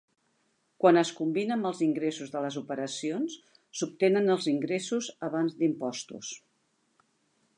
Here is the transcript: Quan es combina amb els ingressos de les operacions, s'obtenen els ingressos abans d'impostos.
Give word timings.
Quan 0.83 0.97
es 1.01 1.09
combina 1.17 1.53
amb 1.57 1.67
els 1.71 1.81
ingressos 1.87 2.31
de 2.35 2.41
les 2.45 2.57
operacions, 2.61 3.35
s'obtenen 3.81 4.35
els 4.37 4.49
ingressos 4.55 5.11
abans 5.31 5.57
d'impostos. 5.63 6.33